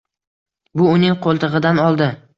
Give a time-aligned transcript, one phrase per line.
[0.81, 2.13] Bu uning qo‘ltig‘idan oldi.